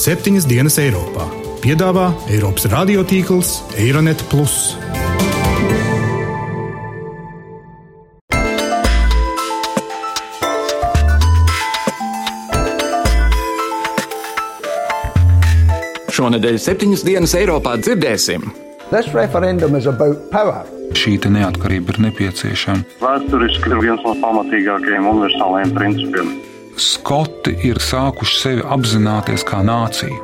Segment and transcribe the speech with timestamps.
[0.00, 1.26] septiņas dienas Eiropā.
[1.60, 4.22] Piedāvā Eiropas radiotīkls Eironet.
[16.16, 18.48] Šonadēļ septiņas dienas Eiropā dzirdēsim.
[21.00, 22.88] Šī neatkarība ir nepieciešama.
[23.04, 26.32] Vēsturiski ir viens no pamatīgākajiem universālajiem principiem.
[26.80, 30.16] Skoti ir sākuši sevi apzināties kā nāciju.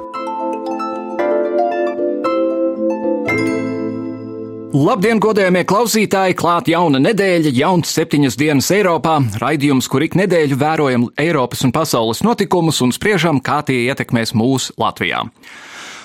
[4.77, 6.37] Labdien, godējamie klausītāji!
[6.37, 9.19] Klāt jauna nedēļa, jauns septiņas dienas Eiropā.
[9.41, 14.71] Raidījums, kur ik nedēļu vērojam Eiropas un pasaules notikumus un spriežam, kā tie ietekmēs mūs
[14.81, 15.27] Latvijā.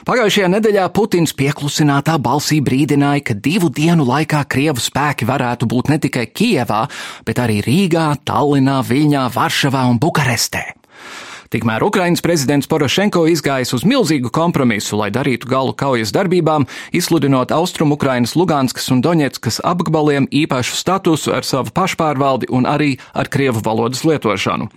[0.01, 5.97] Pagājušajā nedēļā Putins pieklusinātā balsī brīdināja, ka divu dienu laikā Krievu spēki varētu būt ne
[6.01, 6.87] tikai Kijevā,
[7.27, 10.63] bet arī Rīgā, Tallinā, Viļņā, Varšavā un Bukarestē.
[11.53, 17.93] Tikmēr Ukrainas prezidents Porošenko izgājis uz milzīgu kompromisu, lai darītu galu kaujas darbībām, izsludinot Austrum
[17.93, 24.01] Ukrainas Luganskas un Doņetskas apgabaliem īpašu statusu ar savu pašpārvaldi un arī ar krievu valodas
[24.07, 24.71] lietošanu.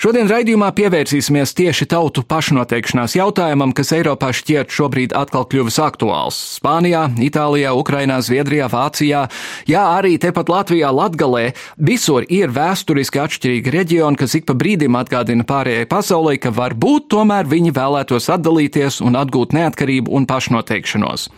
[0.00, 6.38] Šodien raidījumā pievērsīsimies tieši tautu pašnoteikšanās jautājumam, kas Eiropā šķiet šobrīd atkal kļuvis aktuāls.
[6.58, 9.24] Spānijā, Itālijā, Ukrainā, Zviedrijā, Vācijā,
[9.70, 15.46] jā, arī tepat Latvijā, Latgalē, visur ir vēsturiski atšķirīgi reģioni, kas ik pa brīdim atgādina
[15.46, 21.28] pārējai pasaulē, ka varbūt tomēr viņi vēlētos atdalīties un atgūt neatkarību un pašnoteikšanos.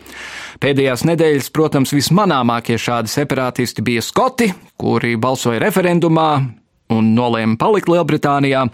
[0.65, 6.31] Pēdējās nedēļas, protams, vismanāmākie šādi separātisti bija Skoti, kuri balsoja referendumā,
[6.93, 8.67] un nolēma palikt Lielbritānijā.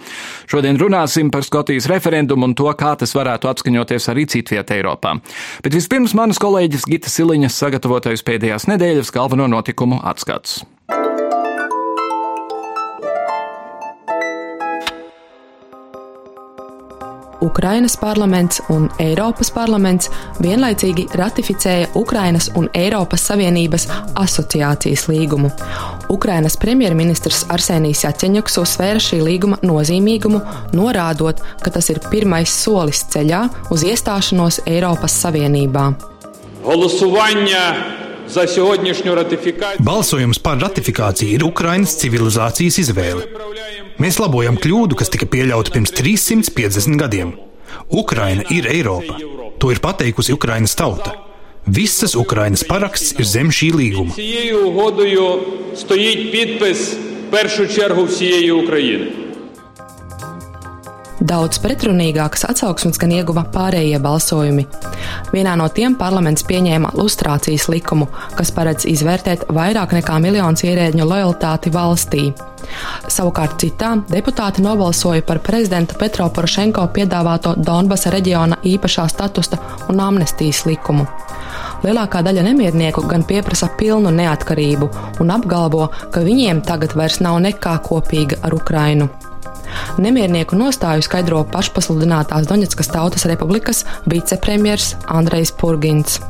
[0.51, 5.17] Šodien runāsim par Skotijas referendumu un to, kā tas varētu apskaņoties arī citvietā Eiropā.
[5.65, 10.63] Bet vispirms manas kolēģis Gita Siliņas sagatavotais pēdējās nedēļas galveno notikumu atskats.
[17.42, 20.10] Ukrainas parlaments un Eiropas parlaments
[20.42, 23.86] vienlaicīgi ratificēja Ukrainas un Eiropas Savienības
[24.18, 25.52] asociācijas līgumu.
[26.10, 30.42] Ukrainas premjerministrs Arsenijs Jaceņuks uzsvēra šī līguma nozīmīgumu,
[30.74, 35.92] norādot, ka tas ir pirmais solis ceļā uz iestāšanos Eiropas Savienībā.
[36.66, 38.01] Голосування
[38.33, 39.85] za sodņu ratifikāciju.
[39.85, 43.29] Balsojums par ratifikāciju ir Ukrainas civilizācijas izvēle.
[44.01, 47.35] Mēs labojam kļūdu, kas tika pieļauta pirms 350 gadiem.
[47.93, 49.19] Ukraina ir Eiropa.
[49.61, 51.15] To ir pateikusi Ukrainas tauta.
[51.67, 54.17] Visas Ukrainas paraksts ir zem šī līguma.
[54.17, 55.07] Šī ugodu
[55.79, 56.89] stojiet pitpis
[57.33, 59.22] pirmā čergu visai Ukrainai.
[61.23, 64.65] Daudz pretrunīgākas atsauksmes gan ieguva pārējie balsojumi.
[65.31, 71.71] Vienā no tiem parlaments pieņēma lustrācijas likumu, kas paredz izvērtēt vairāk nekā miljonus ierēģņu lojalitāti
[71.75, 72.25] valstī.
[73.07, 79.61] Savukārt citā deputāti nobalsoja par prezidenta Petro Porošenko piedāvāto Donbasa reģiona īpašā statusa
[79.93, 81.07] un amnestijas likumu.
[81.87, 84.91] Lielākā daļa nemiernieku gan pieprasa pilnu neatkarību
[85.23, 89.11] un apgalvo, ka viņiem tagad vairs nav nekā kopīga ar Ukrainu.
[90.03, 96.21] Nemiernieku nostāju skaidro pašpasludinātās Doņetskas Tautas Republikas vicepremjers Andrejs Purgins.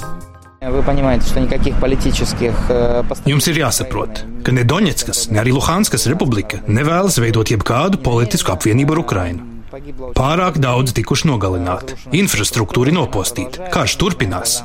[3.33, 8.95] Jums ir jāsaprot, ka ne Doņetskas, ne arī Luhanskas republika nevēlas veidot jebkādu politisku apvienību
[8.95, 9.52] ar Ukrainu.
[9.72, 14.59] Pārāk daudz tikuši nogalināti, infrastruktūra nopostīta, karš turpinās.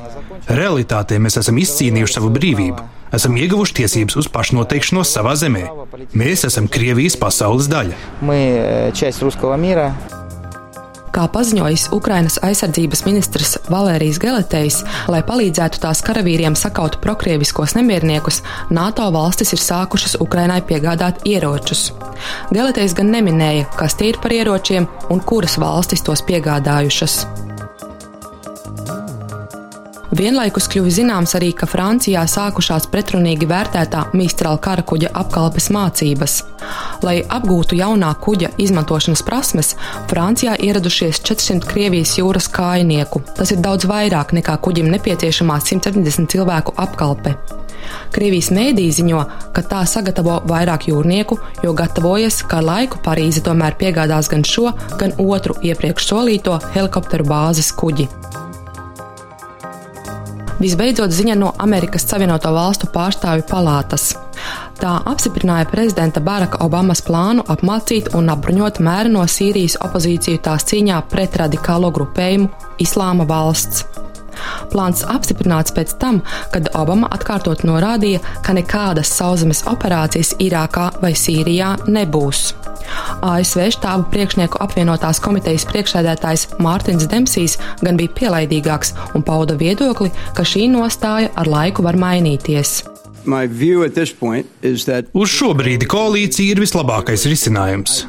[0.52, 2.84] Realitātē mēs esam izcīnījuši savu brīvību,
[3.16, 5.66] esam ieguvuši tiesības uz pašnoteikšanos savā zemē.
[6.18, 7.98] Mēs esam Krievijas pasaules daļa.
[8.28, 10.27] Mēs esam Krievijas pasaules daļa.
[11.18, 14.76] Kā paziņojis Ukrainas aizsardzības ministrs Valērijas Geletejs,
[15.10, 21.88] lai palīdzētu tās karavīriem sakaut prokrieviskos nemierniekus, NATO valstis ir sākušas Ukrainai piegādāt ieročus.
[22.54, 27.47] Geletejs gan neminēja, kas tie ir par ieročiem un kuras valstis tos piegādājušas.
[30.16, 36.38] Vienlaikus kļuva zināms arī, ka Francijā sākušās pretrunīgi vērtētā Mīstrāla kara kuģa apkalpes mācības.
[37.04, 39.74] Lai apgūtu jaunā kuģa izmantošanas prasmes,
[40.08, 43.20] Francijā ieradušies 400 Krievijas jūras kājnieku.
[43.36, 47.36] Tas ir daudz vairāk nekā kuģim nepieciešamā 170 cilvēku apkalpe.
[48.16, 54.32] Krievijas mēdī ziņo, ka tā sagatavo vairāk jūrnieku, jo gatavojas, ka laiku Parīze tomēr piegādās
[54.32, 58.08] gan šo, gan otru iepriekš solīto helikopteru bāzes kuģi.
[60.58, 64.08] Visbeidzot, ziņa no Amerikas Savienoto Valstu pārstāvju palātas.
[64.82, 71.04] Tā apstiprināja prezidenta Baraka Obamas plānu apmācīt un apbruņot mēru no Sīrijas opozīciju tās cīņā
[71.14, 72.50] pret radikālo grupējumu
[72.82, 74.07] Islāma valsts.
[74.72, 76.22] Plāns apstiprināts pēc tam,
[76.54, 82.52] kad Obama atkārtot norādīja, ka nekādas sauszemes operācijas Irākā vai Sīrijā nebūs.
[83.28, 90.48] ASV štābu priekšnieku apvienotās komitejas priekšsēdētājs Mārtiņš Dempsijs gan bija pielaidīgāks un pauda viedokli, ka
[90.48, 92.80] šī nostāja ar laiku var mainīties.
[95.18, 98.00] Uz šo brīdi koalīcija ir vislabākais risinājums.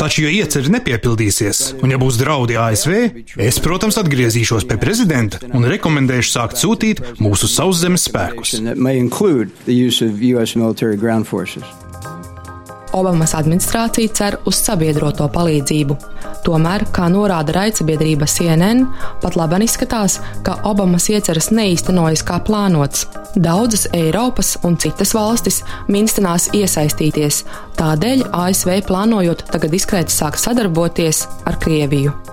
[0.00, 2.96] Taču, ja ieceri nepiepildīsies, un ja būs draudi ASV,
[3.42, 8.56] es, protams, atgriezīšos pie prezidenta un rekomendēšu sākt sūtīt mūsu sauszemes spēkus.
[12.92, 15.96] Obamas administrācija cer uz sabiedroto palīdzību.
[16.46, 18.86] Tomēr, kā norāda raidsabiedrība CNN,
[19.22, 23.06] pat labi izskatās, ka Obamas ieceras neīstenojas kā plānots.
[23.36, 27.44] Daudzas Eiropas un citas valstis minstinās iesaistīties,
[27.80, 32.31] tādēļ ASV plānojot tagad diskrēti sākt sadarboties ar Krieviju.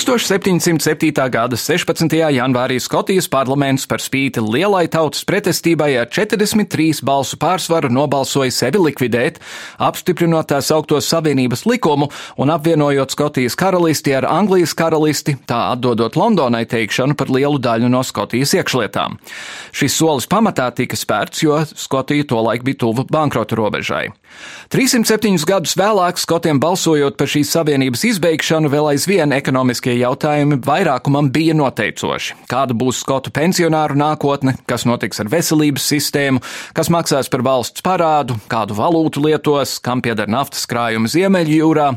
[0.00, 1.28] 1707.
[1.28, 2.14] gada 16.
[2.32, 9.40] janvārī Skotijas parlaments par spīti lielai tautas pretestībai ar 43 balsu pārsvaru nobalsoja sevi likvidēt,
[9.76, 12.08] apstiprinot tā saukto Savienības likumu
[12.40, 18.00] un apvienojot Skotijas karalisti ar Anglijas karalisti, tā atdodot Londonai teikšanu par lielu daļu no
[18.00, 19.20] Skotijas iekšlietām.
[19.76, 24.08] Šis solis pamatā tika spērts, jo Skotija tolaik bija tuvu bankrota robežai.
[24.70, 31.56] 307 gadus vēlāk Skotiem balsojot par šīs savienības izbeigšanu vēl aizvien ekonomiskie jautājumi vairākumam bija
[31.58, 32.36] noteicoši.
[32.50, 36.42] Kāda būs Skotu pensionāru nākotne, kas notiks ar veselības sistēmu,
[36.76, 41.90] kas maksās par valsts parādu, kādu valūtu lietos, kam pieder naftas krājumi Ziemeļjūrā.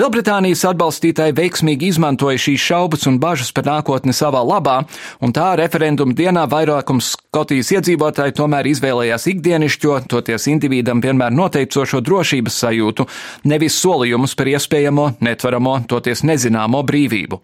[0.00, 4.80] Lielbritānijas atbalstītāji veiksmīgi izmantoja šīs šaubas un bažas par nākotni savā labā,
[5.20, 12.62] un tā referenduma dienā vairākums Skotijas iedzīvotāji tomēr izvēlējās ikdienišķo, toties individam vienmēr noteicošo drošības
[12.62, 13.06] sajūtu,
[13.50, 17.40] nevis solījumus par iespējamo, netveramo, toties nezināmo brīvību.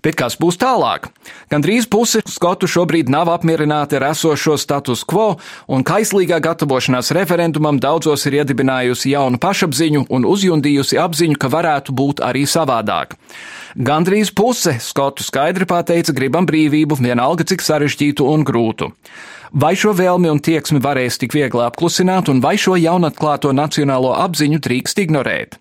[0.00, 1.10] Bet kas būs tālāk?
[1.52, 5.34] Gan drīz puse skotu šobrīd nav apmierināti ar esošo status quo,
[5.68, 12.24] un kaislīgā gatavošanās referendumam daudzos ir iedibinājusi jaunu pašapziņu un uzjundījusi apziņu, ka varētu būt
[12.24, 13.18] arī savādāk.
[13.76, 18.90] Gandrīz puse skotu skaidri pateica, gribam brīvību, vienalga cik sarežģītu un grūtu.
[19.52, 24.62] Vai šo vēlmi un tieksmi varēs tik viegli apklusināt, un vai šo jaunatklāto nacionālo apziņu
[24.62, 25.59] drīkst ignorēt?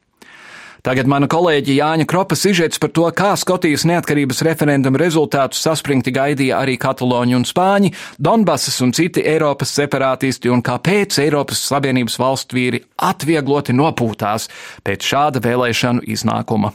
[0.86, 6.62] Tagad mana kolēģi Jāņa Kropa sižets par to, kā Skotijas neatkarības referenduma rezultātus saspringti gaidīja
[6.64, 12.84] arī Kataloņi un Spāņi, Donbasas un citi Eiropas separātisti un kāpēc Eiropas Savienības valstu vīri
[13.10, 14.48] atviegloti nopūtās
[14.88, 16.74] pēc šāda vēlēšanu iznākuma.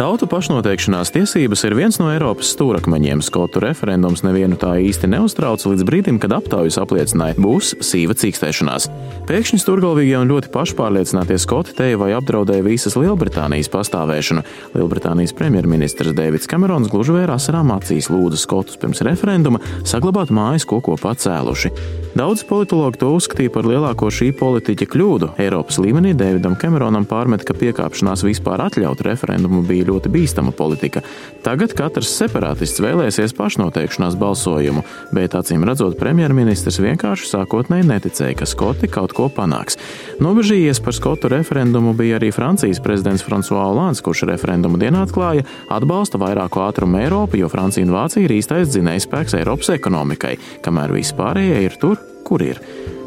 [0.00, 3.20] Tautu pašnoteikšanās tiesības ir viens no Eiropas stūrakmeņiem.
[3.20, 8.88] Skotu referendums nevienu tā īsti neuztrauca līdz brīdim, kad aptaujas apliecināja, būs sīva cīkstēšanās.
[9.28, 14.46] Pēkšņi stūrgalvīgie un ļoti pašpārliecinātie skoti teja vai apdraudēja visas Lielbritānijas pastāvēšanu.
[14.72, 20.80] Lielbritānijas premjerministrs Deivids Kamerons gluži vērā asarām acīs lūdza skotus pirms referenduma saglabāt mājas, ko
[20.80, 21.74] kopā cēluši.
[22.16, 25.28] Daudz politologi to uzskatīja par lielāko šī politiķa kļūdu.
[25.44, 31.02] Eiropas līmenī Deividam Kameronam pārmet, ka piekāpšanās vispār atļaut referendumu bija ļoti bīstama politika.
[31.44, 34.84] Tagad katrs separātists vēlēsies pašnoteikšanās balsojumu,
[35.16, 39.78] bet acīm redzot, premjerministrs vienkārši sākotnēji neticēja, ka Skoti kaut ko panāks.
[40.22, 46.20] Nobežījies par Skotu referendumu bija arī Francijas prezidents François Hollande, kurš referendumu dienā atklāja atbalsta
[46.20, 51.78] vairāku ātrumu Eiropu, jo Francija un Vācija ir īstais dzinējspēks Eiropas ekonomikai, kamēr vispārējie ir
[51.80, 52.60] tur, kur ir.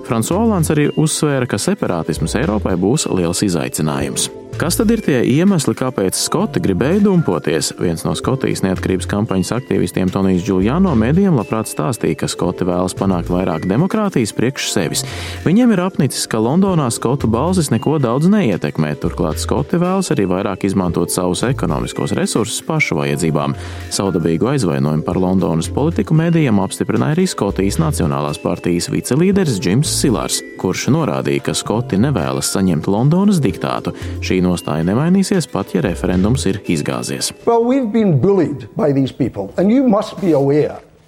[0.03, 4.31] Frans Olāns arī uzsvēra, ka separātisms Eiropai būs liels izaicinājums.
[4.53, 7.71] Kas tad ir tie iemesli, kāpēc Skoti gribēja dumpoties?
[7.81, 13.31] Viens no Skotijas neatkarības kampaņas aktīvistiem Tonijs Giuliano mēdījiem labprāt stāstīja, ka Skoti vēlas panākt
[13.33, 15.01] vairāk demokrātijas priekš sevis.
[15.41, 20.67] Viņiem ir apnicis, ka Londonā Skotu balsis neko daudz neietekmē, turklāt Skoti vēlas arī vairāk
[20.69, 23.57] izmantot savus ekonomiskos resursus pašu vajadzībām.
[23.89, 30.91] Saudabīgu aizvainojumu par Londonas politiku mēdījiem apstiprināja arī Skotijas Nacionālās partijas vicelīderis Džims Silārs, kurš
[30.93, 33.97] norādīja, ka Skoti nevēlas saņemt Londonas diktātu.
[34.21, 37.31] Šī nostāja nemainīsies pat, ja referendums ir izgāzies.
[37.47, 37.63] Well,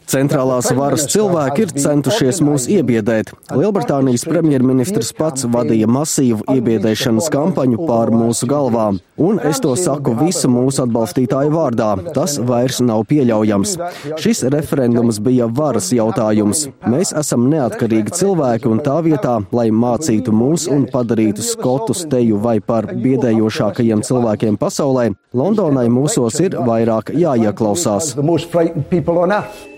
[0.05, 3.31] Centrālās varas cilvēki ir centušies mūs iebiedēt.
[3.55, 9.01] Lielbritānijas premjerministrs pats vadīja masīvu iebiedēšanas kampaņu pār mūsu galvām.
[9.17, 11.89] Un es to saku visu mūsu atbalstītāju vārdā.
[12.15, 13.75] Tas vairs nav pieļaujams.
[14.21, 16.65] Šis referendums bija varas jautājums.
[16.85, 22.57] Mēs esam neatkarīgi cilvēki un tā vietā, lai mācītu mūs un padarītu skotus teju vai
[22.59, 28.13] par biedējošākajiem cilvēkiem pasaulē, Londonai mūsos ir vairāk jāieklausās.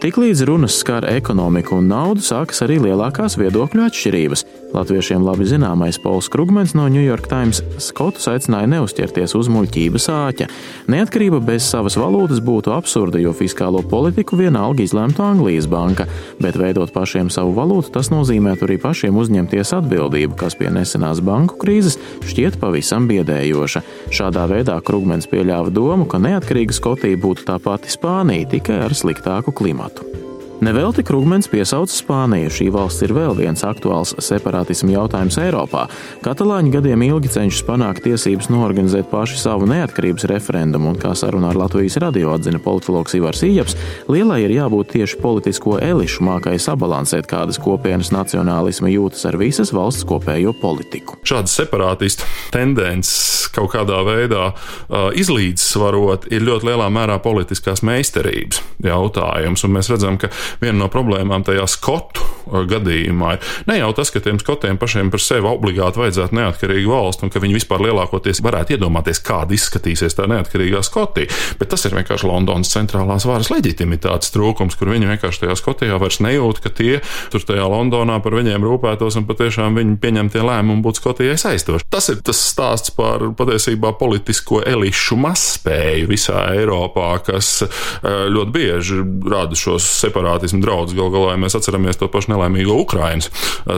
[0.01, 4.41] Tik Tiklīdz runas skar ekonomiku un naudu, sākas arī lielākās viedokļu atšķirības.
[4.77, 10.48] Latviešiem labi zināmais Pols Krugmans no New York Times Skotus aicināja neuzķerties uz muļķības āķa.
[10.93, 16.05] Neatkarība bez savas valūtas būtu absurda, jo fiskālo politiku vienalga izlemtu Anglijas banka,
[16.38, 21.57] bet veidot pašiem savu valūtu, tas nozīmētu arī pašiem uzņemties atbildību, kas pie nesenās banku
[21.63, 21.98] krīzes
[22.29, 23.81] šķiet pavisam biedējoša.
[24.13, 29.57] Šādā veidā Krugmans pieļāva domu, ka neatkarīga Skotija būtu tā pati Spānija, tikai ar sliktāku
[29.57, 30.26] klimatu.
[30.58, 32.50] Nevelti Krugmens piesauca Spāniju.
[32.50, 35.84] Šī valsts ir vēl viens aktuāls separātismu jautājums Eiropā.
[36.26, 41.60] Katalāņi gadiem ilgi cenšas panākt tiesības norganizēt paši savu neatkarības referendumu, un kā sarunā ar
[41.62, 43.78] Latvijas radio atzina politologs Ivars Ījaps,
[44.10, 50.10] lielai ir jābūt tieši politisko elišu mākai sabalansēt kādas kopienas nacionālisma jūtas ar visas valsts
[50.10, 51.20] kopējo politiku.
[51.22, 59.64] Šādas separātistu tendences kaut kādā veidā uh, izlīdzsvarot ir ļoti lielā mērā politiskās meistarības jautājums,
[59.66, 60.30] un mēs redzam, ka
[60.62, 65.12] viena no problēmām tajā skotu uh, gadījumā ir ne jau tas, ka tiem skotiem pašiem
[65.13, 70.18] par sevi obligāti vajadzētu neatkarīgu valstu un ka viņi vispār lielākoties varētu iedomāties, kāda izskatīsies
[70.18, 75.44] tā neatkarīgā Skotija, bet tas ir vienkārši Londonas centrālās varas leģitimitātes trūkums, kur viņi vienkārši
[75.44, 77.00] tajā Skotijā vairs nejūt, ka tie
[77.34, 81.88] tur tajā Londonā par viņiem rūpētos un patiešām viņi pieņemtie lēmumi būtu Skotijai saistoši.
[81.92, 89.01] Tas ir tas stāsts par patiesībā politisko elišu mazspēju visā Eiropā, kas uh, ļoti bieži
[89.27, 90.94] rada šos separātus separātismu draudz.
[90.96, 93.29] Galu galā, ja mēs atceramies to pašu nelaimīgo Ukraiņas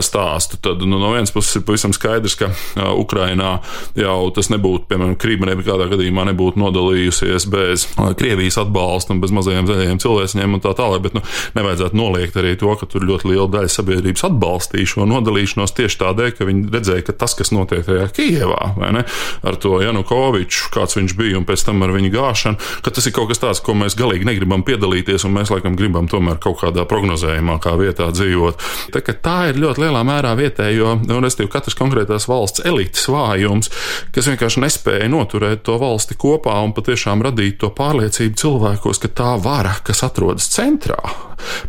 [0.04, 2.50] stāstu, tad nu, no vienas puses ir pavisam skaidrs, ka
[2.96, 3.60] Ukrainā
[3.98, 7.86] jau tas nebūtu, piemēram, Krīma nekādā gadījumā nebūtu nodalījusies bez
[8.18, 11.24] Krievijas atbalsta un bez mazajiem zaļajiem cilvēciņiem un tā tālāk, bet nu,
[11.56, 16.32] nevajadzētu noliegt arī to, ka tur ļoti liela daļa sabiedrības atbalstīja šo nodalīšanos tieši tādēļ,
[16.36, 19.04] ka viņi redzēja, ka tas, kas notiek tajā Kijevā, ne,
[19.46, 23.14] ar to Janukoviču, kāds viņš bija un pēc tam ar viņu gāšanu, ka tas ir
[23.16, 26.84] kaut kas tāds, ko mēs galīgi negribam piedalīties un mēs laikam gribam tomēr kaut kādā
[26.88, 28.64] prognozējumākā vietā dzīvot.
[28.94, 33.70] Tā, tā ir ļoti lielā mērā vietējo, un respektīvi katras konkrētās valsts elites vājums,
[34.14, 39.34] kas vienkārši nespēja noturēt to valsti kopā un patiešām radīt to pārliecību cilvēkos, ka tā
[39.42, 41.00] vara, kas atrodas centrā,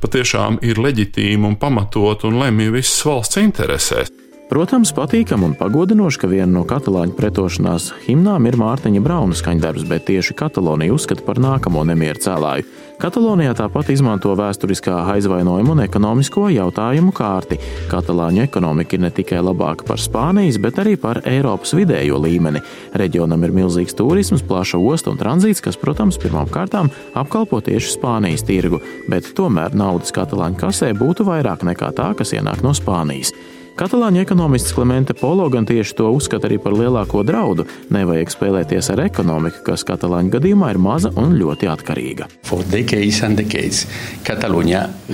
[0.03, 4.11] patiešām ir leģitīma un pamatot un lemj visas valsts interesēs.
[4.51, 10.09] Protams, patīkami un pagodinoši, ka viena no katalāņu pretošanās himnām ir Mārtiņa Brauna skaņdarbs, bet
[10.09, 12.67] tieši Katalonija uzskata par nākamo nemieru cēlāju.
[13.01, 17.57] Katalonijā tāpat izmanto vēsturiskā aizvainojuma un ekonomisko jautājumu kārti.
[17.89, 22.61] Katalāņu ekonomika ir ne tikai labāka par Spānijas, bet arī par Eiropas vidējo līmeni.
[23.01, 28.45] Reģionam ir milzīgs turisms, plaša osta un tranzīts, kas, protams, pirmām kārtām apkalpo tieši Spānijas
[28.45, 33.33] tirgu, bet tomēr naudas katalāņu kasē būtu vairāk nekā tā, kas ienāk no Spānijas.
[33.79, 37.63] Katalāņu ekonomists Klimenta Polo gan tieši to uzskata arī par lielāko draudu.
[37.93, 42.27] Nevajag spēlēties ar ekonomiku, kas Katalāņu gadījumā ir maza un ļoti atkarīga.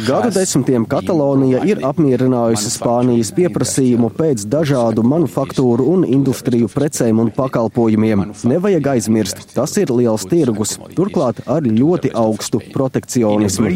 [0.07, 8.31] Gadu desmitiem Katalonija ir apmierinājusi Spānijas pieprasījumu pēc dažādu manufaktūru un industriju precēm un pakalpojumiem.
[8.49, 13.69] Nevajag aizmirst, tas ir liels tirgus, turklāt ar ļoti augstu protekcionismu.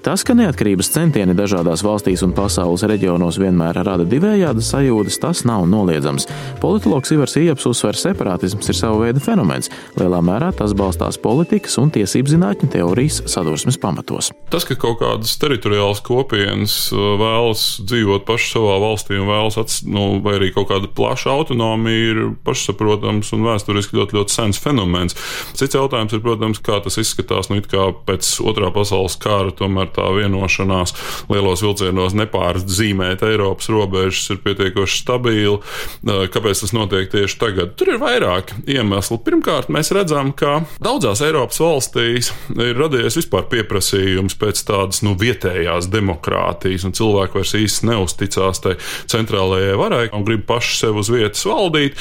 [0.00, 5.66] Tas, ka neatkarības centieni dažādās valstīs un pasaules reģionos vienmēr rada divējādas sajūtas, tas nav
[5.68, 6.24] noliedzams.
[6.62, 9.68] Politologs Ivars Ieps uzsver, ka separātisms ir sava veida fenomens.
[10.00, 14.30] Lielā mērā tas balstās politikas un tiesību zinātņu teorijas sadursmes pamatos.
[14.48, 19.82] Tas, ka kaut kādas teritoriālas kopienas uh, vēlas dzīvot paši savā valstī un vēlas, ats,
[19.84, 25.18] nu, vai arī kaut kāda plaša autonomija, ir pašsaprotams un vēsturiski ļoti, ļoti sens fenomens.
[25.60, 29.52] Cits jautājums ir, protams, kā tas izskatās nu, pēc otrā pasaules kara.
[29.60, 30.94] Tomēr tā vienošanās
[31.30, 35.60] lielos vilcienos nepārzīmēt Eiropas robežas ir pietiekoši stabila.
[36.04, 37.74] Kāpēc tas notiek tieši tagad?
[37.78, 39.20] Tur ir vairāk iemeslu.
[39.24, 45.90] Pirmkārt, mēs redzam, ka daudzās Eiropas valstīs ir radies vispār pieprasījums pēc tādas nu, vietējās
[45.92, 48.76] demokrātijas, un cilvēki vairs īsti neusticās tai
[49.10, 51.98] centrālajai varai un grib paši sev uz vietas valdīt.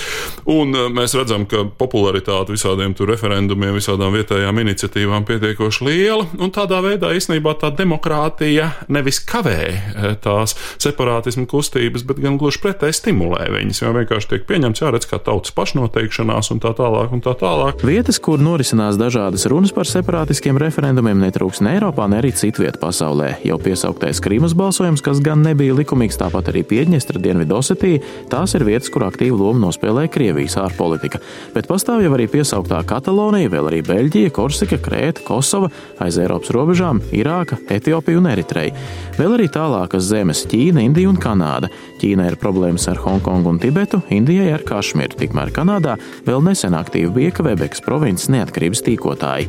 [0.49, 7.11] Un mēs redzam, ka popularitāte visādiem referendumiem, visādām vietējām iniciatīvām pietiekoši liela, un tādā veidā
[7.15, 13.81] īstenībā tā demokrātija nevis kavē eh, tās separātismu kustības, bet gan gluži pretēji stimulē viņas.
[13.83, 17.13] Jo vienkārši tiek pieņemts, jāredz, kā tautas pašnoteikšanās un tā tālāk.
[17.15, 17.81] Un tā tālāk.
[17.85, 23.35] Vietas, kur norisinās dažādas runas par separātiskiem referendumiem, netrūks ne Eiropā, ne arī citvietā pasaulē.
[23.47, 28.91] Jau piesauktais Krīmas balsojums, kas gan nebija likumīgs, tāpat arī Piedņestra Dienvidosetija, tās ir vietas,
[28.93, 31.21] kur aktīvu lomu nospēlē Krievijas ārpolitika.
[31.55, 35.71] Bet pastāv jau arī piesauktā Katalonija, vēl arī Beļģija, Korsika, Krēta, Kosova,
[36.03, 38.73] aiz Eiropas robežām, Irāka, Etiopiju un Eritreju.
[39.17, 41.69] Vēl arī tālākas zemes- Ķīna, Indija un Kanāda.
[42.01, 47.13] Ķīnai ir problēmas ar Hongkongu un Tibetu, Indijai ar Kašmiru, tikmēr Kanādā vēl nesen aktīvi
[47.13, 49.47] bija Kvebekas provinces neatkarības tīkotāji.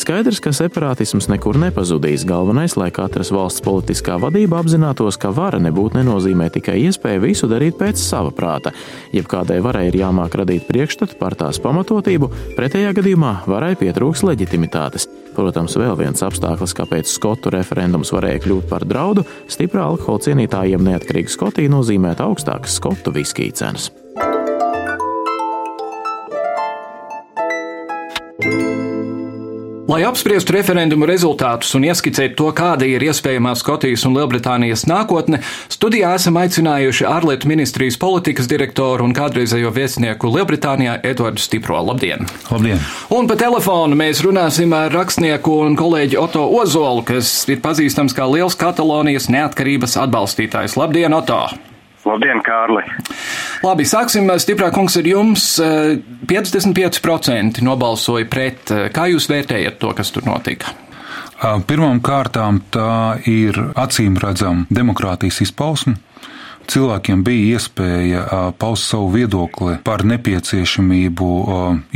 [0.00, 2.22] Skaidrs, ka separātisms nekur nepazudīs.
[2.24, 7.76] Galvenais, lai katras valsts politiskā vadība apzinātos, ka vara nebūt nenozīmē tikai iespēju visu darīt
[7.76, 8.72] pēc sava prāta.
[9.12, 15.04] Jebkādai varai ir jāmāk radīt priekšstatu par tās pamatotību, pretējā gadījumā varai pietrūks leģitimitātes.
[15.36, 21.36] Protams, vēl viens apstākļus, kāpēc skotu referendums varēja kļūt par draudu, stiprā alkohola cienītājiem neatkarīga
[21.36, 23.92] Skotija nozīmētu augstākas skotu viskiju cenas.
[29.90, 36.12] Lai apspriestu referendumu rezultātus un ieskicētu to, kāda ir iespējamā Skotijas un Lielbritānijas nākotne, studijā
[36.14, 41.80] esam aicinājuši ārlietu ministrijas politikas direktoru un kādreizējo viesnieku Lielbritānijā Edvardu Stipro.
[41.88, 42.22] Labdien!
[42.52, 42.78] Labdien!
[43.16, 48.30] Un pa telefonu mēs runāsim ar rakstnieku un kolēģi Oto Ozolu, kas ir pazīstams kā
[48.30, 50.78] liels Katalonijas neatkarības atbalstītājs.
[50.78, 51.48] Labdien, Oto!
[52.08, 52.82] Labdien, Kārli!
[53.60, 55.46] Labi, sāksim stiprāk, kungs, ar jums.
[56.30, 58.72] 55% nobalsoja pret.
[58.94, 60.72] Kā jūs vērtējat to, kas tur notika?
[61.40, 65.96] Pirmām kārtām tā ir acīm redzama demokrātijas izpausme
[66.70, 68.24] cilvēkiem bija iespēja
[68.60, 71.28] paust savu viedokli par nepieciešamību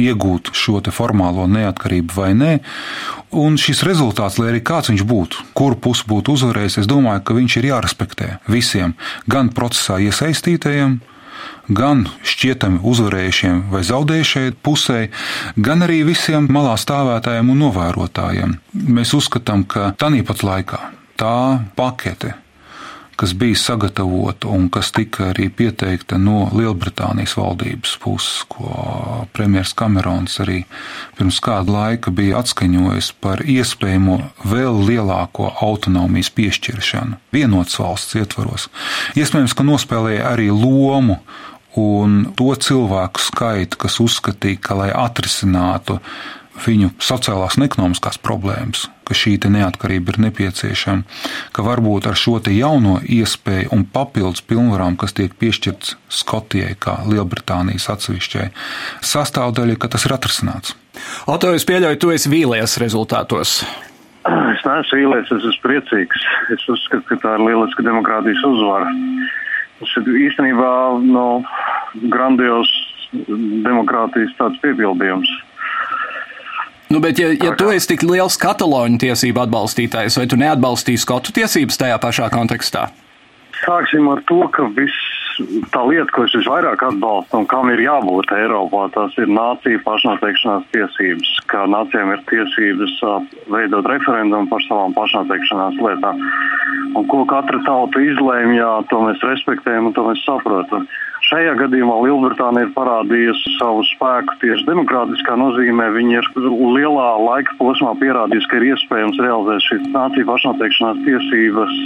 [0.01, 2.53] iegūt šo formālo neatkarību vai nē.
[3.35, 7.35] Un šis rezultāts, lai arī kāds viņš būtu, kuru pusi būtu uzvarējis, es domāju, ka
[7.35, 8.95] viņš ir jārespektē visiem,
[9.27, 11.01] gan procesā iesaistītajiem,
[11.75, 15.01] gan šķietami uzvarējušiem vai zaudējušajai pusē,
[15.57, 18.57] gan arī visiem malā stāvētājiem un novērotājiem.
[18.75, 20.81] Mēs uzskatām, ka tāpat laikā
[21.19, 21.37] tā
[21.79, 22.35] pakete
[23.17, 30.39] kas bija sagatavota un kas tika arī pieteikta no Lielbritānijas valdības puses, ko premjerministrs Kamerons
[30.45, 30.61] arī
[31.19, 34.19] pirms kāda laika bija atskaņojis par iespējamo
[34.51, 38.69] vēl lielāko autonomijas piešķiršanu vienotas valsts ietvaros.
[39.19, 41.19] Iespējams, ka nospēlēja arī lomu
[41.81, 45.99] un to cilvēku skaitu, kas uzskatīja, ka, lai atrisinātu
[46.63, 51.03] viņu sociālās un ekonomiskās problēmas, ka šī neatkarība ir nepieciešama,
[51.53, 57.89] ka varbūt ar šo jauno iespēju un papildus pilnvarām, kas tiek piešķirts Skotijai, kā Lielbritānijas
[57.91, 58.51] atsevišķai
[59.03, 60.77] sastāvdaļai, ka tas ir atrasināts.
[61.27, 63.65] Oto, es pieļauju, tu esi vīlies rezultātos.
[64.25, 66.27] Es neesmu vīlies, es esmu priecīgs.
[66.55, 68.89] Es uzskatu, ka tā ir lieliska demokrātijas uzvara.
[69.81, 70.71] Tas ir īstenībā
[71.05, 71.27] no
[72.15, 72.71] grandios
[73.67, 75.29] demokrātijas tāds piepildījums.
[76.95, 81.33] Nu, bet, ja, ja tu esi tik liels kataloņu tiesību atbalstītājs, vai tu neatbalstīsi skotu
[81.35, 82.85] tiesības tajā pašā kontekstā?
[83.65, 85.41] Sāksim ar to, ka viss
[85.75, 90.69] tā lieta, ko es visvairāk atbalstu un kam ir jābūt Eiropā, tas ir nācija pašnoteikšanās
[90.75, 92.95] tiesības, ka nācijām ir tiesības
[93.51, 96.23] veidot referendumu par savām pašnoteikšanās lietām.
[96.95, 100.87] Un ko katra tauta izlēma, jā, to mēs respektējam un to mēs saprotam.
[101.25, 105.87] Šajā gadījumā Lielbritānija ir parādījusi savu spēku tieši demokrātiskā nozīmē.
[105.95, 111.79] Viņi ir lielā laika posmā pierādījusi, ka ir iespējams realizēt šīs nāciju pašnoteikšanās tiesības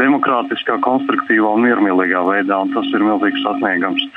[0.00, 4.08] demokrātiskā, konstruktīvā un miermīlīgā veidā, un tas ir milzīgs sasniegums.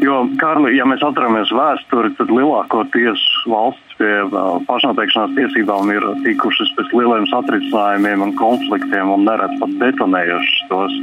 [0.00, 4.12] Jo, Kārli, ja mēs atceramies vēsturi, tad lielākoties valsts pie
[4.70, 10.96] pašnoteikšanās tiesībām ir tikušas pēc lieliem satricinājumiem un konfliktiem un nereti pat detonējušas tos.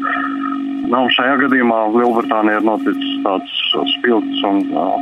[0.87, 3.55] Nu, šajā gadījumā Lielbritānija ir noticis tāds
[3.97, 4.95] spilgts un uh,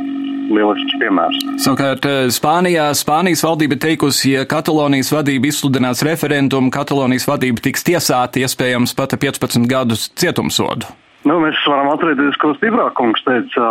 [0.52, 1.40] lielisks piemērs.
[1.62, 8.96] Savukārt Spānijā Spānijas valdība teikusi, ja Katalonijas vadība izsludinās referendumu, Katalonijas vadība tiks tiesāta iespējams
[8.98, 10.88] pat 15 gadus cietumsodu.
[11.26, 13.66] Nu, mēs varam atcerēties, ko Stiprākungs teica,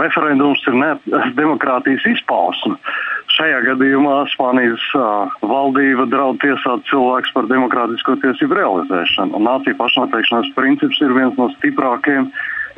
[0.00, 0.92] referendums ir ne,
[1.40, 2.78] demokrātijas izpausme.
[3.36, 9.40] Šajā gadījumā Spānijas uh, valdība draud tiesāt cilvēks par demokrātisko tiesību realizēšanu.
[9.44, 12.30] Nācija pašnoteikšanās princips ir viens no stiprākajiem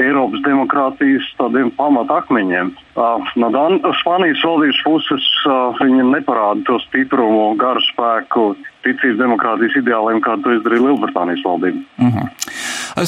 [0.02, 2.72] Eiropas demokrātijas tādiem pamatakmeņiem.
[2.98, 8.48] Uh, no Dan Spānijas valdības puses uh, viņi neparāda to stiprumu, garu spēku,
[8.86, 11.86] ticību demokrātijas ideāliem, kā to izdarīja Lielbritānijas valdība.
[12.02, 12.30] Uh -huh.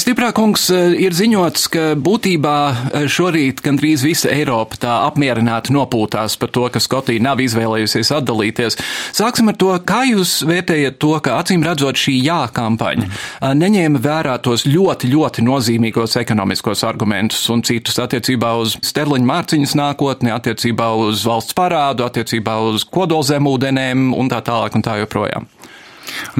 [0.01, 2.57] Stiprā kungs ir ziņots, ka būtībā
[3.11, 8.79] šorīt gandrīz visa Eiropa tā apmierināti nopūtās par to, ka Skotija nav izvēlējusies atdalīties.
[9.17, 13.09] Sāksim ar to, kā jūs vērtējat to, ka acīm redzot šī jā kampaņa
[13.61, 20.33] neņēma vērā tos ļoti, ļoti nozīmīgos ekonomiskos argumentus un citus attiecībā uz sterliņa mārciņas nākotni,
[20.35, 25.49] attiecībā uz valsts parādu, attiecībā uz kodolzemūdenēm un tā tālāk un tā joprojām.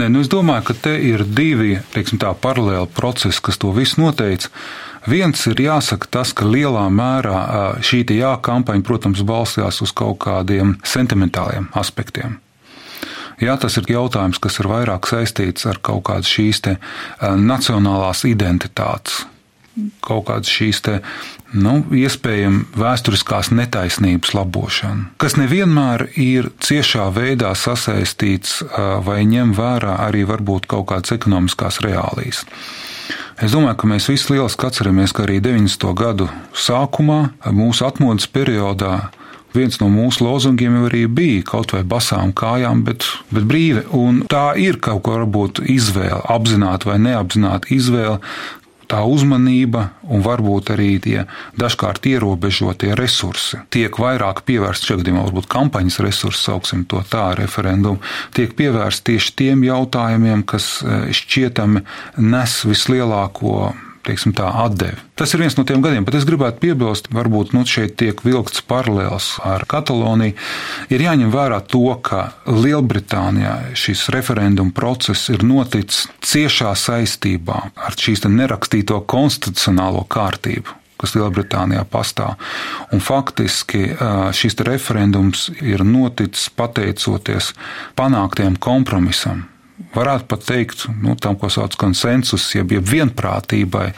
[0.01, 4.01] Nē, nu es domāju, ka te ir divi teiksim, tā, paralēli procesi, kas to visu
[4.03, 4.51] noteica.
[5.09, 10.77] Viens ir jāsaka tas, ka lielā mērā šī jā kampaņa, protams, balstījās uz kaut kādiem
[10.85, 12.39] sentimentāliem aspektiem.
[13.41, 16.61] Jā, tas ir jautājums, kas ir vairāk saistīts ar kaut kādas šīs
[17.41, 19.23] nacionālās identitātes,
[20.05, 20.83] kaut kādas šīs
[21.53, 28.61] nu, iespējama vēsturiskās netaisnības labošana, kas nevienmēr ir ciešā veidā sasaistīts
[29.07, 32.45] vai ņem vērā arī varbūt kaut kādas ekonomiskās reālijas.
[33.41, 35.87] Es domāju, ka mēs visi lieliski atceramies, ka arī 90.
[35.97, 37.23] gadu sākumā,
[37.57, 39.09] mūsu atmodas periodā,
[39.57, 43.87] viens no mūsu lozungiem jau arī bija kaut vai basām kājām, bet, bet brīvi.
[43.97, 48.21] Un tā ir kaut kā varbūt izvēle, apzināta vai neapzināta izvēle,
[48.91, 51.25] tā uzmanība un varbūt arī tie
[51.61, 53.61] dažkārt ierobežotie resursi.
[53.73, 58.03] Tiek vairāk pievērsti šajā gadījumā, varbūt kampaņas resursi, sauksim to tā, referendumu,
[58.37, 61.85] tiek pievērsti tieši tiem jautājumiem, kas eh, šķietami
[62.31, 63.73] nes vislielāko
[64.07, 64.99] teiksim, tā, atdevi.
[65.19, 68.65] Tas ir viens no tiem gadiem, bet es gribētu piebilst, varbūt nu, šeit tiek vilkts
[68.69, 70.37] paralēls ar Kataloniju.
[70.93, 78.25] Ir jāņem vērā to, ka Lielbritānijā šis referenduma process ir noticis ciešā saistībā ar šīs
[78.31, 82.35] nerakstīto konstitucionālo kārtību kas Lielbritānijā pastāv.
[82.93, 83.87] Un faktiski
[84.37, 87.55] šis referendums ir noticis pateicoties
[87.97, 89.47] panāktiem kompromisam
[89.95, 93.91] varētu pat teikt, nu, tam, ko sauc par konsensus, jeb, jeb vienprātībai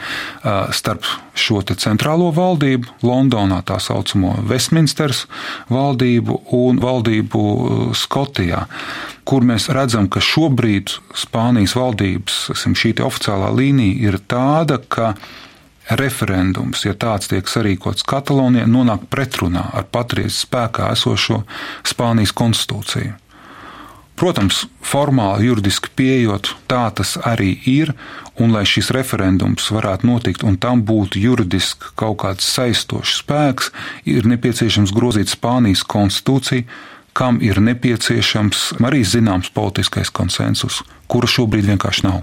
[0.74, 1.06] starp
[1.38, 5.26] šo centrālo valdību, Londonā tā saucamo Westminsters
[5.72, 7.44] valdību un valdību
[7.98, 8.66] Skotijā,
[9.28, 15.14] kur mēs redzam, ka šobrīd Spānijas valdības šī oficiālā līnija ir tāda, ka
[15.98, 21.42] referendums, ja tāds tiek sarīkots Katalonijā, nonāk pretrunā ar patreiz spēkā esošo
[21.88, 23.18] Spānijas konstitūciju.
[24.22, 27.90] Protams, formāli, juridiski pieejot, tā tas arī ir,
[28.38, 33.72] un lai šis referendums varētu notikt un tam būtu juridiski kaut kāds saistošs spēks,
[34.06, 36.68] ir nepieciešams grozīt Spānijas konstitūciju,
[37.18, 42.22] kam ir nepieciešams arī zināms politiskais konsensus, kura šobrīd vienkārši nav.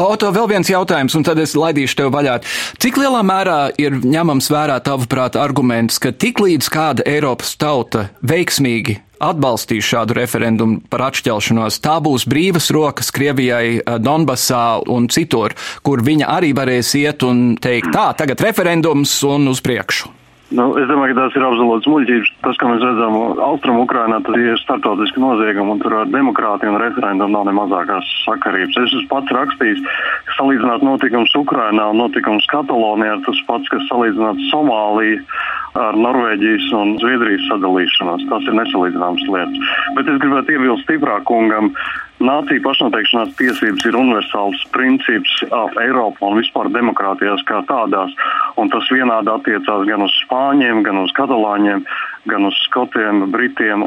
[0.00, 2.40] Oto, vēl viens jautājums, un tad es laidīšu tev vaļā.
[2.80, 9.86] Cik lielā mērā ir ņemams vērā tavuprāt arguments, ka tiklīdz kāda Eiropas tauta veiksmīgi atbalstīs
[9.86, 16.28] šādu referendumu par atšķelšanos, tā būs brīvas rokas Krievijai, eh, Donbasā un citur, kur viņa
[16.38, 20.23] arī varēs iet un teikt, tā, tagad referendums un uz priekšu.
[20.54, 22.28] Nu, es domāju, ka tās ir absolūts muļķības.
[22.44, 26.78] Tas, ko mēs redzam Austrum Ukrainā, tas ir startautiski noziegumi, un tur ar demokrātiju un
[26.78, 28.78] referendumu nav ne mazākās sakarības.
[28.84, 29.82] Es esmu pats rakstījis,
[30.28, 35.24] ka salīdzināt notikums Ukrainā un notikums Katalonijā ir tas pats, kas salīdzināt Somāliju
[35.82, 38.26] ar Norvēģijas un Zviedrijas sadalīšanos.
[38.30, 39.76] Tas ir nesalīdzināmas lietas.
[39.98, 41.74] Bet es gribētu iebilst stiprāk kungam.
[42.24, 45.34] Nācija pašnoteikšanās tiesības ir universāls princips
[45.82, 48.14] Eiropā un vispār demokrātijās kā tādās,
[48.60, 51.84] un tas vienādi attiecās gan uz spāņiem, gan uz katalāņiem,
[52.30, 53.84] gan uz skotiem, britiem,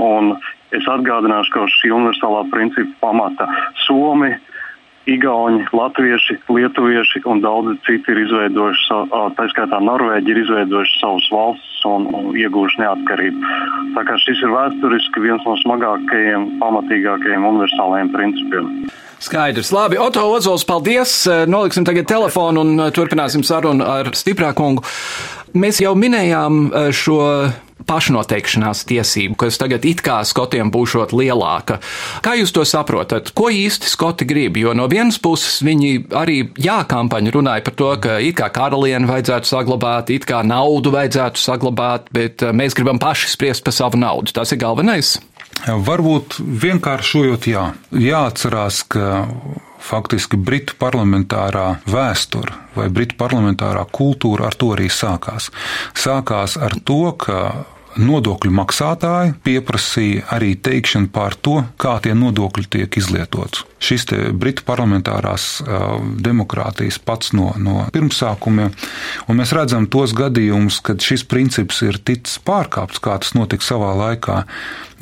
[0.76, 3.48] es atgādināšu, ka uz šī universālā principa pamata
[3.88, 4.36] Somi,
[5.08, 8.98] Igauni, Latvieši, Lietuvieši un daudzi citi ir izveidojuši,
[9.38, 13.52] tā skaitā Norvēģi ir izveidojuši savus valsts un, un ieguvuši neatkarību.
[13.96, 18.72] Tā kā šis ir vēsturiski viens no smagākajiem, pamatīgākajiem universālajiem principiem.
[19.24, 19.72] Skaidrs.
[19.74, 21.24] Labi, Oto Ozols, paldies.
[21.50, 24.84] Noliksim tagad telefonu un turpināsim sarunu ar stiprākungu.
[25.58, 27.22] Mēs jau minējām šo
[27.86, 31.80] pašnoteikšanās tiesību, kas tagad it kā skotiem būšot lielāka.
[32.26, 33.32] Kā jūs to saprotat?
[33.38, 34.58] Ko īsti skoti grib?
[34.58, 39.10] Jo no vienas puses viņi arī, jā, kampaņa runāja par to, ka it kā karalieni
[39.10, 44.00] vajadzētu saglabāt, it kā naudu vajadzētu saglabāt, bet eh, mēs gribam paši spriest par savu
[44.02, 44.34] naudu.
[44.36, 45.18] Tas ir galvenais.
[45.66, 47.64] Varbūt vienkāršojot, jā.
[47.92, 49.26] Jāatcerās, ka
[49.88, 55.50] faktiski Britu parlamentārā vēsture vai Britu parlamentārā kultūra ar to arī sākās.
[55.98, 57.40] Sākās ar to, ka
[58.02, 63.66] nodokļu maksātāji pieprasīja arī teikšanu par to, kā tie nodokļi tiek izlietots.
[63.84, 65.62] Šis Britu parlamentārās
[66.24, 68.74] demokrātijas pats no, no pirmsākumiem,
[69.30, 73.94] un mēs redzam tos gadījumus, kad šis princips ir ticis pārkāpts, kā tas notika savā
[73.98, 74.42] laikā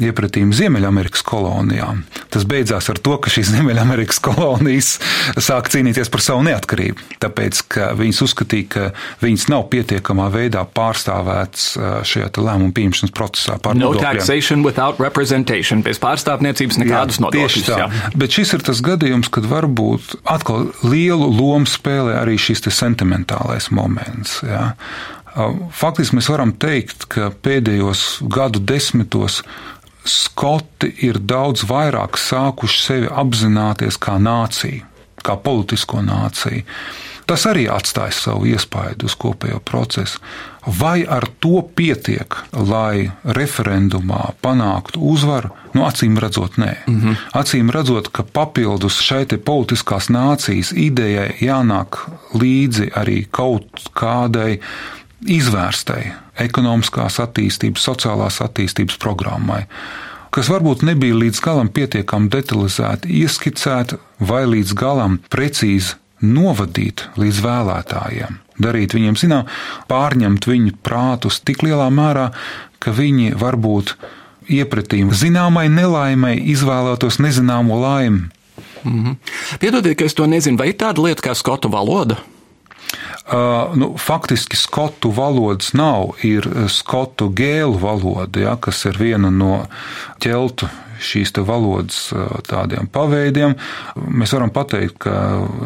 [0.02, 2.02] iepratīm Ziemeļamerikas kolonijām.
[2.34, 4.96] Tas beidzās ar to, ka šīs Ziemeļamerikas kolonijas
[5.40, 8.86] sāk cīnīties par savu neatkarību, tāpēc, ka viņas uzskatīja, ka
[9.24, 11.72] viņas nav pietiekamā veidā pārstāvētas
[12.12, 13.58] šajā lēmumu pieņemšanas procesā.
[13.76, 17.58] No taxation without representation, bez pārstāvniecības nekādus nodokļus.
[17.58, 17.80] Tieši tā.
[17.84, 18.14] Jā.
[18.16, 24.42] Bet šis ir tas gadījums, kad varbūt atkal lielu lomu spēlē arī šis sentimentālais moments.
[24.46, 24.74] Jā.
[25.76, 29.42] Faktiski mēs varam teikt, ka pēdējos gadu desmitos
[30.06, 34.84] Skoti ir daudz vairāk sākuši sevi apzināties kā nāciju,
[35.26, 36.62] kā politisko nāciju.
[37.26, 40.20] Tas arī atstāja savu iespaidu uz kopējo procesu.
[40.66, 45.50] Vai ar to pietiek, lai referendumā panāktu uzvaru?
[45.74, 46.76] Nu, acīm redzot, nē.
[46.88, 47.16] Mm -hmm.
[47.34, 51.98] Acīm redzot, ka papildus šai politiskās nācijas idejai jānāk
[52.34, 54.60] līdzi arī kaut kādai
[55.26, 59.66] izvērstai ekonomiskās attīstības, sociālās attīstības programmai,
[60.30, 68.40] kas varbūt nebija līdz galam pietiekami detalizēti ieskicēta vai līdz galam precīzi novadīt līdz vēlētājiem.
[68.62, 69.50] Darīt viņiem zinām,
[69.92, 72.30] pārņemt viņu prātus tik lielā mērā,
[72.80, 73.96] ka viņi varbūt
[74.52, 78.30] iepratīm zināmai nelaimei izvēlētos nezināmo laimi.
[78.86, 79.16] Mm -hmm.
[79.60, 82.16] Piedodiet, ka es to nezinu, vai ir tāda lieta kā skotu valoda?
[83.26, 86.14] Uh, nu, faktiski skotu valodas nav.
[86.24, 89.66] Ir skotu gēlu valoda, ja, kas ir viena no
[90.20, 90.70] ķeltu
[91.02, 92.10] šīs valodas
[92.48, 93.56] tādiem paveidiem.
[93.96, 95.16] Mēs varam pateikt, ka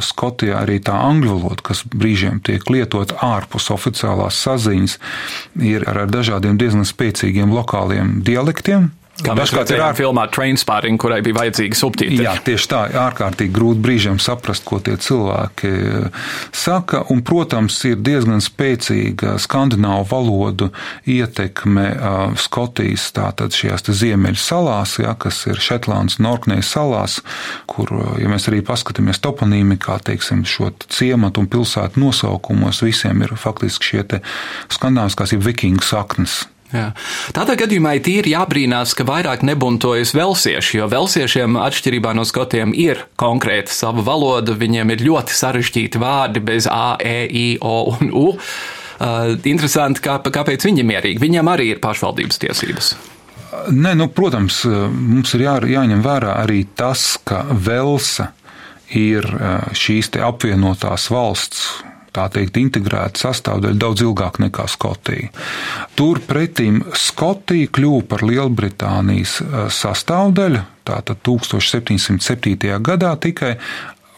[0.03, 4.99] Skotijā arī tā angļu valoda, kas brīžiem tiek lietot ārpus oficiālās saziņas,
[5.61, 8.89] ir ar dažādiem diezgan spēcīgiem lokāliem dialektiem.
[9.25, 12.21] Kā mēs redzējām, filmā Trainspotting, kurai bija vajadzīgi subtītri.
[12.23, 17.99] Jā, tieši tā, ārkārtīgi grūti brīžiem saprast, ko tie cilvēki eh, saka, un, protams, ir
[18.05, 20.69] diezgan spēcīga skandināvu valodu
[21.09, 27.19] ietekme eh, Skotijas, tātad šajās ziemeļu salās, jā, kas ir Šetlands un Orknejas salās,
[27.69, 33.35] kur, eh, ja mēs arī paskatāmies toponīmikā, teiksim, šo ciematu un pilsētu nosaukumos, visiem ir
[33.39, 34.23] faktiski šie te
[34.71, 36.43] skandināviskās, ir vikingu saknes.
[36.69, 36.91] Jā.
[37.33, 43.73] Tādā gadījumā ir jābrīnās, ka vairāk nebuntojas velsieši, jo velsiešiem, atšķirībā no skotiem, ir konkrēta
[43.73, 48.27] sava valoda, viņiem ir ļoti sarežģīti vārdi bez A, E, I, O un U.
[48.99, 51.21] Uh, interesanti, kā, kāpēc viņi mierīgi.
[51.23, 52.89] Viņiem arī ir pašvaldības tiesības.
[53.73, 58.33] Nē, nu, protams, mums ir jā, jāņem vērā arī tas, ka Velsa
[58.93, 61.63] ir uh, šīs apvienotās valsts
[62.15, 65.31] tā teikt, integrēta sastāvdaļa daudz ilgāk nekā Skotija.
[65.99, 72.79] Turpretim Skotija kļuva par Lielbritānijas eh, sastāvdaļu, tātad 1707.
[72.85, 73.57] gadā tikai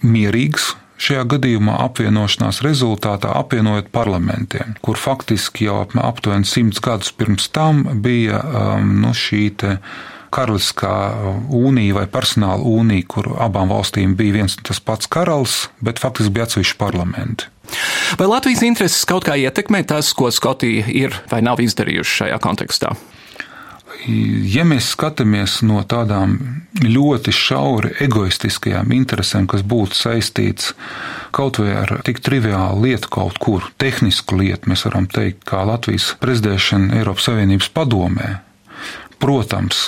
[0.01, 7.83] mierīgs šajā gadījumā apvienošanās rezultātā apvienojot parlamentiem, kur faktiski jau aptuveni simts gadus pirms tam
[8.05, 9.49] bija um, nu, šī
[10.31, 16.47] karaliskāūnija vai personālaūnija, kur abām valstīm bija viens un tas pats karalis, bet faktiski bija
[16.47, 17.49] atsevišķi parlamenti.
[18.19, 22.93] Vai Latvijas intereses kaut kā ietekmē tas, ko Skotija ir vai nav izdarījuši šajā kontekstā?
[24.01, 26.37] Ja mēs skatāmies no tādām
[26.81, 30.71] ļoti šauri egoistiskajām interesēm, kas būtu saistīts
[31.35, 36.15] kaut vai ar tik triviālu lietu, kaut kur tehnisku lietu, mēs varam teikt, kā Latvijas
[36.23, 38.39] prezidēšana Eiropas Savienības padomē,
[39.21, 39.83] Protams,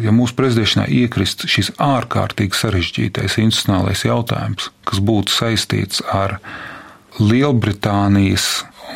[0.00, 6.38] ja mūsu prezidēšanā iekrist šis ārkārtīgi sarežģītais institucionālais jautājums, kas būtu saistīts ar
[7.20, 8.48] Lielbritānijas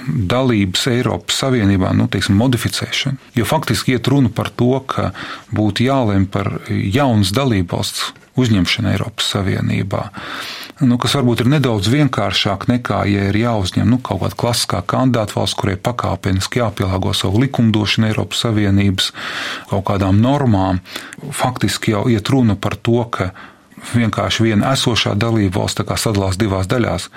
[0.05, 3.31] dalības Eiropas Savienībā, nu, teiksim, modificēšanu.
[3.39, 5.13] Jo faktiski iet runa par to, ka
[5.55, 10.09] būtu jālem par jaunas dalībvalsts uzņemšanu Eiropas Savienībā.
[10.83, 15.37] Nu, kas varbūt ir nedaudz vienkāršāk nekā, ja ir jāuzņem nu, kaut kāda klasiskā kandidāta
[15.39, 19.13] valsts, kurai pakāpeniski jāpielāgo savu likumdošanu Eiropas Savienības
[19.71, 20.83] kaut kādām normām.
[21.31, 23.31] Faktiski jau iet runa par to, ka
[23.93, 27.09] vienkārši viena esošā dalība valsts sadalās divās daļās.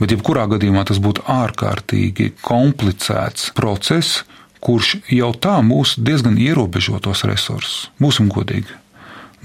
[0.00, 4.24] Bet, jebkurā gadījumā, tas būtu ārkārtīgi komplicēts process,
[4.60, 8.82] kurš jau tā mūsu diezgan ierobežotos resursus, būsim godīgi.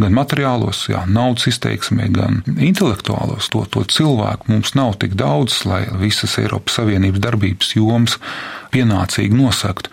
[0.01, 3.51] Gan materiālos, jā, naudas izteiksmē, gan intelektuālos.
[3.53, 8.15] To, to cilvēku mums nav tik daudz, lai visas Eiropas Savienības darbības jomas
[8.73, 9.91] pienācīgi nosaktu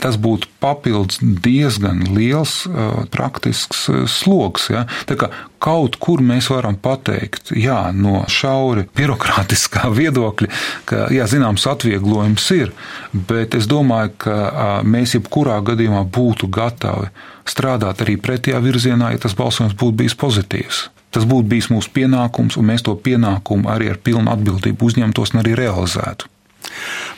[0.00, 4.68] tas būtu papildus diezgan liels uh, praktisks uh, sloks.
[4.72, 4.84] Ja?
[5.08, 5.30] Tā kā
[5.64, 10.50] kaut kur mēs varam pateikt, jā, no šauri birokrātiskā viedokļa,
[10.88, 12.74] ka, jā, zināms, atvieglojums ir,
[13.12, 17.12] bet es domāju, ka uh, mēs jebkurā gadījumā būtu gatavi
[17.48, 20.88] strādāt arī pretējā virzienā, ja tas balsojums būtu bijis pozitīvs.
[21.14, 25.44] Tas būtu bijis mūsu pienākums, un mēs to pienākumu arī ar pilnu atbildību uzņemtos un
[25.44, 26.26] arī realizētu.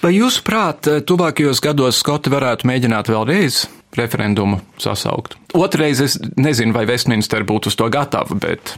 [0.03, 3.65] Vai jūsuprāt, tuvākajos gados Skoti varētu mēģināt vēlreiz
[3.97, 5.39] referendumu sasaukt?
[5.57, 8.77] Otrais es nezinu, vai Westminster būtu uz to gatava, bet.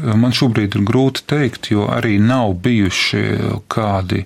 [0.00, 3.22] Man šobrīd ir grūti teikt, jo arī nav bijuši
[3.70, 4.24] kādi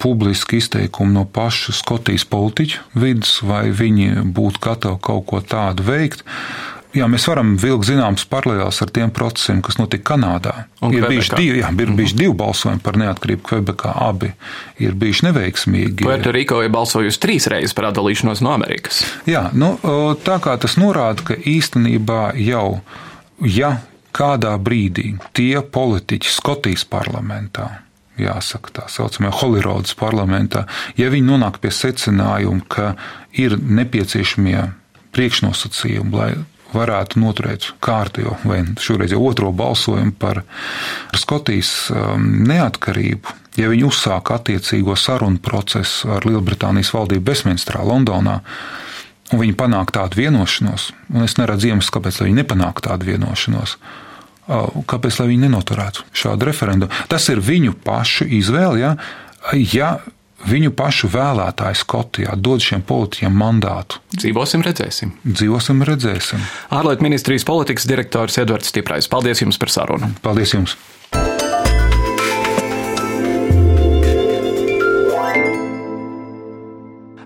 [0.00, 6.24] publiski izteikumi no paša Skotijas politiķu vidus, vai viņi būtu gatavi kaut ko tādu veikt.
[6.94, 10.52] Jā, mēs varam vilkt zināmas paralēlas ar tiem procesiem, kas notika Kanādā.
[10.80, 11.96] Un ir bijuši divi, jā, ir Mhm.
[11.96, 13.92] bijuši divi balsojumi par neatkarību Kvebekā.
[14.08, 14.32] Abi
[14.78, 16.04] ir bijuši neveiksmīgi.
[16.06, 19.02] Puertoriko ir balsojusi trīs reizes par atdalīšanos no Amerikas.
[19.26, 19.76] Jā, nu,
[20.24, 22.80] tā kā tas norāda, ka īstenībā jau,
[23.40, 23.80] ja
[24.12, 27.80] kādā brīdī tie politiķi Skotijas parlamentā,
[28.16, 32.94] jāsaka tā saucamajā Holirodas parlamentā, ja viņi nonāk pie secinājuma, ka
[33.32, 34.70] ir nepieciešamie
[35.12, 36.34] priekšnosacījumi, lai
[36.74, 40.42] varētu noturēt kārtējo vai šoreiz jau otro balsojumu par
[41.16, 48.40] Skotijas um, neatkarību, ja viņi uzsāka attiecīgo sarunu procesu ar Lielbritānijas valdību Westminsterā, Londonā,
[49.32, 53.78] un viņi panāk tādu vienošanos, un es neredzu iemeslu, kāpēc viņi nepanāk tādu vienošanos.
[54.44, 56.92] Kāpēc viņi nenoturētu šādu referendumu?
[57.08, 58.82] Tas ir viņu pašu izvēle.
[58.82, 58.90] Ja,
[59.72, 59.94] ja
[60.48, 64.00] viņu pašu vēlētāji Skotijā dod šiem politiķiem mandātu.
[64.16, 65.14] Dzīvosim, redzēsim.
[65.26, 66.42] Dzīvosim, redzēsim.
[66.74, 69.10] Ārlietu ministrijas politikas direktors Edvards Stiprais.
[69.10, 70.12] Paldies jums par sarunu.
[70.24, 70.78] Paldies jums!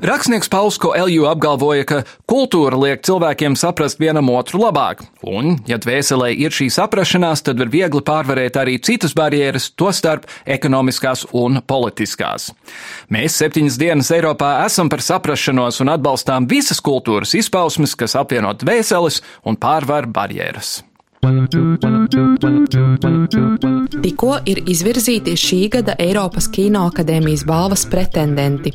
[0.03, 1.97] Rakstnieks Pauls Koelju apgalvoja, ka
[2.31, 7.73] kultūra liek cilvēkiem saprast vienam otru labāk, un, ja dvēselē ir šī saprašanās, tad var
[7.73, 12.53] viegli pārvarēt arī citas barjeras, tostarp ekonomiskās un politiskās.
[13.11, 19.19] Mēs septiņas dienas Eiropā esam par saprašanos un atbalstām visas kultūras izpausmes, kas apvieno dvēseles
[19.51, 20.79] un pārvar barjeras.
[24.03, 28.71] Tikko ir izvirzīti šī gada Eiropas Kinoakadēmijas balvas pretendenti.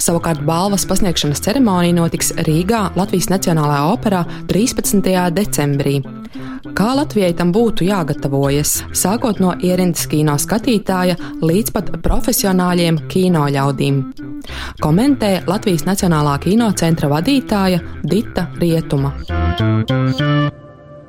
[0.00, 5.12] Savukārt balvas pasniegšanas ceremonija notiks Rīgā Latvijas Nacionālajā operā 13.
[5.36, 6.00] decembrī.
[6.72, 14.00] Kā Latvijai tam būtu jāgatavojas, sākot no ierindas kino skatītāja līdz pat profesionāļiem kino ļaudīm?
[14.80, 19.12] Komentē Latvijas Nacionālā kinocentra vadītāja Dita Rietuma.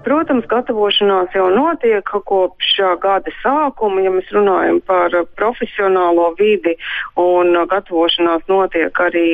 [0.03, 6.73] Protams, gatavošanās jau notiek kopš gada sākuma, ja mēs runājam par profesionālo vidi,
[7.19, 9.27] un gatavošanās notiek arī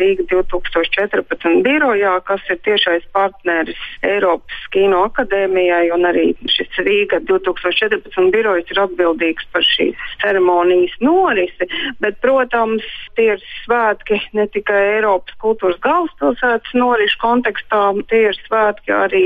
[0.00, 8.32] Rīga 2014 birojā, kas ir tiešais partneris Eiropas Kino akadēmijai, un arī šis Rīga 2014
[8.32, 11.68] birojs ir atbildīgs par šīs ceremonijas norisi,
[12.00, 12.86] bet, protams,
[13.18, 19.24] tie ir svētki ne tikai Eiropas kultūras galvaspilsētas norišu kontekstā, tie ir svētki arī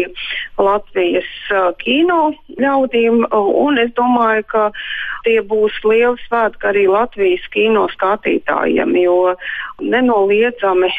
[0.58, 0.87] Latvijas.
[0.88, 1.28] Latvijas
[1.82, 3.26] kino ļaudīm,
[3.78, 4.64] es domāju, ka
[5.24, 9.34] tie būs liels svētki arī Latvijas kino skatītājiem, jo
[9.80, 10.90] nenoliedzami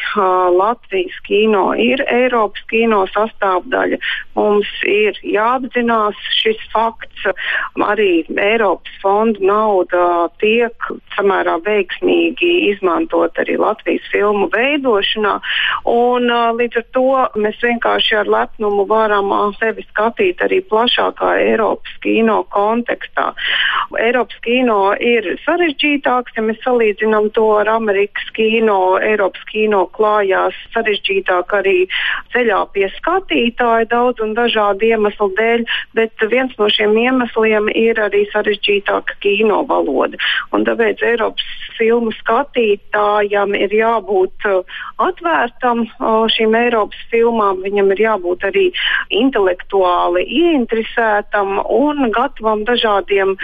[0.56, 3.98] Latvijas kino ir Eiropas kino sastāvdaļa.
[4.38, 7.26] Mums ir jāapzinās šis fakts,
[7.76, 15.36] arī Eiropas fondu nauda tiek samērā veiksmīgi izmantot arī Latvijas filmu veidošanā,
[15.90, 17.06] un līdz ar to
[17.44, 23.30] mēs vienkārši ar lepnumu varam sevi skatīt arī plašākā Eiropas kino kontekstā.
[24.00, 28.69] Eiropas kino ir sarežģītāks, ja mēs salīdzinām to ar Amerikas kino.
[29.02, 31.76] Eiropas kino klājās sarežģītāk arī
[32.34, 35.64] ceļā pie skatītāja daudz un dažādu iemeslu dēļ,
[35.98, 40.20] bet viens no šiem iemesliem ir arī sarežģītāka kino valoda.
[40.54, 41.46] Un tāpēc Eiropas
[41.78, 48.66] filmu skatītājam ir jābūt uh, atvērtam uh, šīm Eiropas filmām, viņam ir jābūt arī
[49.22, 53.36] intelektuāli ieinteresētam un gatavam dažādiem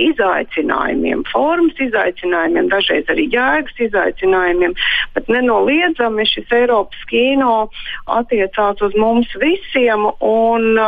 [0.00, 4.76] izaicinājumiem, formas izaicinājumiem, dažreiz arī jēgas izaicinājumiem,
[5.16, 7.56] bet nenoliedzami šis Eiropas kino
[8.06, 10.78] attiecās uz mums visiem, un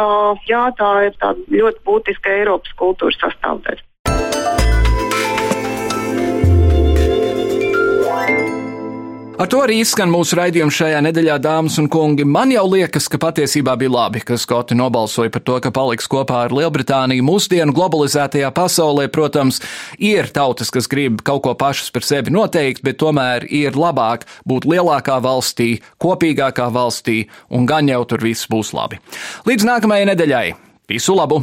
[0.48, 1.18] jā, tā ir
[1.58, 3.84] ļoti būtiska Eiropas kultūras sastāvdaļa.
[9.34, 12.22] Ar to arī izskan mūsu raidījums šajā nedēļā, dāmas un kungi.
[12.22, 16.44] Man jau liekas, ka patiesībā bija labi, ka Skoti nobalsoja par to, ka paliks kopā
[16.44, 17.24] ar Lielbritāniju.
[17.26, 19.58] Mūsdienu globalizētajā pasaulē, protams,
[19.98, 24.70] ir tautas, kas grib kaut ko pašas par sevi noteikt, bet tomēr ir labāk būt
[24.70, 29.02] lielākā valstī, kopīgākā valstī, un gan jau tur viss būs labi.
[29.50, 30.46] Līdz nākamajai nedēļai!
[30.94, 31.42] Visu labu!